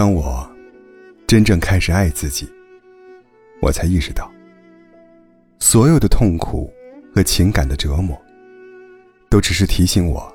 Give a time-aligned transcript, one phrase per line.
[0.00, 0.50] 当我
[1.26, 2.50] 真正开始爱自己，
[3.60, 4.32] 我才意识到，
[5.58, 6.72] 所有的痛苦
[7.14, 8.18] 和情感的折磨，
[9.28, 10.34] 都只是提醒我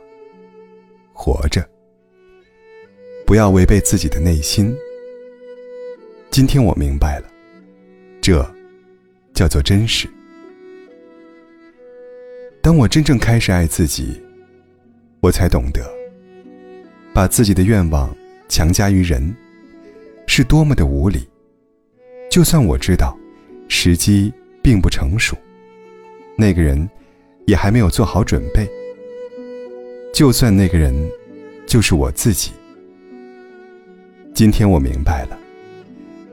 [1.13, 1.67] 活着，
[3.25, 4.71] 不要违背自己的内心。
[6.29, 7.27] 今天我明白了，
[8.21, 8.47] 这
[9.33, 10.07] 叫做真实。
[12.61, 14.21] 当我真正开始爱自己，
[15.21, 15.83] 我才懂得，
[17.11, 18.15] 把自己的愿望
[18.47, 19.35] 强加于人。
[20.27, 21.27] 是多么的无理！
[22.29, 23.17] 就算我知道
[23.67, 25.37] 时机并不成熟，
[26.37, 26.89] 那个人
[27.45, 28.69] 也还没有做好准备。
[30.13, 30.93] 就算那个人
[31.67, 32.51] 就是我自己，
[34.33, 35.37] 今天我明白了，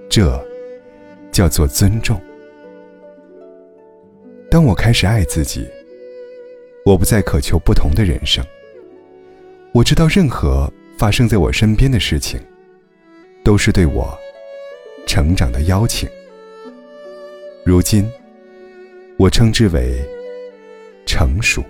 [0.09, 0.43] 这
[1.31, 2.21] 叫做尊重。
[4.51, 5.67] 当我开始爱自己，
[6.85, 8.45] 我不再渴求不同的人生。
[9.73, 12.41] 我知道，任何发生在我身边的事情。
[13.45, 14.17] 都是对我
[15.07, 16.09] 成长的邀请。
[17.65, 18.11] 如今，
[19.17, 19.99] 我称之为
[21.07, 21.63] 成熟。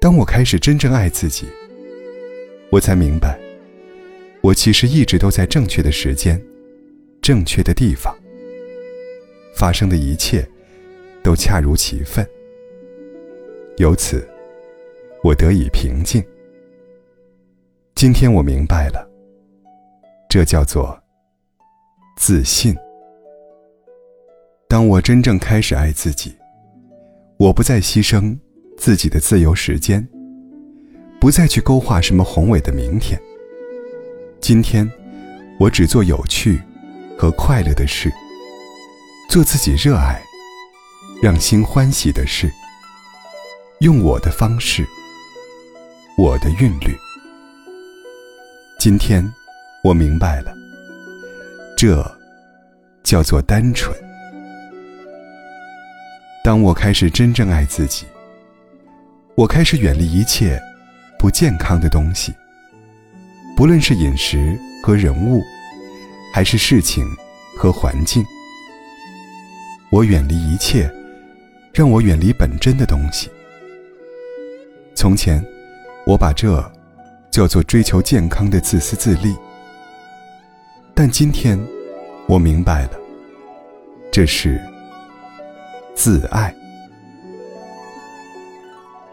[0.00, 1.46] 当我开始真正爱自己，
[2.70, 3.38] 我才明白，
[4.40, 6.40] 我其实一直都在正确的时间、
[7.20, 8.16] 正确的地方，
[9.56, 10.46] 发生的一切
[11.22, 12.24] 都恰如其分。
[13.78, 14.26] 由此，
[15.22, 16.24] 我得以平静。
[17.94, 19.15] 今天我明白了。
[20.28, 21.00] 这叫做
[22.16, 22.76] 自信。
[24.68, 26.36] 当我真正开始爱自己，
[27.38, 28.36] 我不再牺牲
[28.76, 30.06] 自己的自由时间，
[31.20, 33.18] 不再去勾画什么宏伟的明天。
[34.40, 34.90] 今天，
[35.58, 36.60] 我只做有趣
[37.16, 38.12] 和快乐的事，
[39.30, 40.20] 做自己热爱、
[41.22, 42.52] 让心欢喜的事，
[43.80, 44.84] 用我的方式，
[46.18, 46.94] 我的韵律。
[48.80, 49.32] 今天。
[49.86, 50.52] 我明白了，
[51.76, 52.04] 这
[53.04, 53.96] 叫做单纯。
[56.42, 58.04] 当我开始真正爱自己，
[59.36, 60.60] 我开始远离一切
[61.20, 62.34] 不健康的东西，
[63.56, 65.40] 不论是饮食和人物，
[66.34, 67.06] 还是事情
[67.56, 68.26] 和环境。
[69.90, 70.92] 我远离一切
[71.72, 73.30] 让我远离本真的东西。
[74.96, 75.40] 从前，
[76.04, 76.60] 我把这
[77.30, 79.36] 叫做追求健康的自私自利。
[80.98, 81.62] 但今天，
[82.26, 82.92] 我明白了，
[84.10, 84.58] 这是
[85.94, 86.54] 自爱。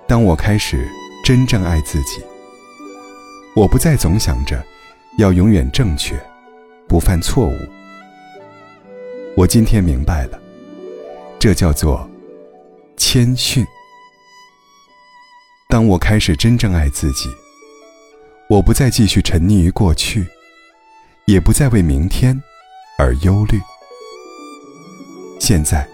[0.07, 0.88] 当我开始
[1.25, 2.23] 真正爱自己，
[3.53, 4.63] 我不再总想着
[5.17, 6.17] 要永远正确，
[6.88, 7.57] 不犯错误。
[9.35, 10.41] 我今天明白了，
[11.38, 12.09] 这叫做
[12.95, 13.65] 谦逊。
[15.67, 17.27] 当我开始真正爱自己，
[18.47, 20.25] 我不再继续沉溺于过去。
[21.25, 22.41] 也不再为明天
[22.97, 23.59] 而忧虑。
[25.39, 25.88] 现在，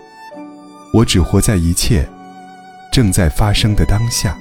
[0.93, 2.07] 我只活在一切
[2.91, 4.37] 正在发生的当下。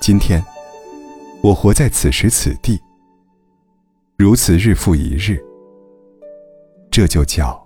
[0.00, 0.42] 今天，
[1.42, 2.80] 我活在此时此地，
[4.16, 5.38] 如此日复一日。
[6.90, 7.64] 这就叫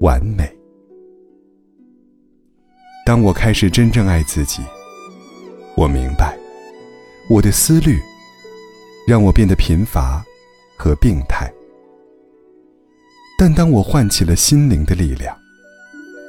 [0.00, 0.50] 完美。
[3.04, 4.62] 当我开始真正爱自己，
[5.76, 6.38] 我明白，
[7.28, 7.98] 我的思虑。
[9.10, 10.24] 让我变得贫乏
[10.78, 11.52] 和病态，
[13.36, 15.36] 但当我唤起了心灵的力量，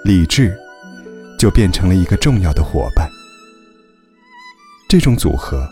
[0.04, 0.58] 理智
[1.38, 3.08] 就变成了一个重要的伙伴。
[4.90, 5.70] 这种组合，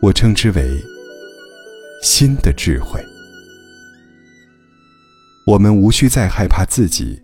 [0.00, 0.80] 我称之为
[2.00, 3.04] 新的智慧。
[5.48, 7.20] 我们无需再害怕自己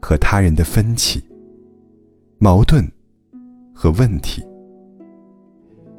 [0.00, 1.22] 和他人的分歧、
[2.38, 2.90] 矛盾
[3.74, 4.42] 和问题，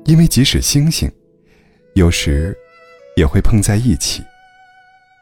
[0.05, 1.07] 因为即使星星。
[1.95, 2.53] 有时，
[3.15, 4.21] 也会碰在一起，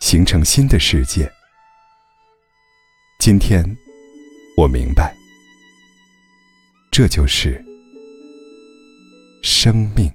[0.01, 1.31] 形成新的世界。
[3.19, 3.63] 今天，
[4.57, 5.15] 我明白，
[6.91, 7.63] 这就是
[9.43, 10.11] 生命。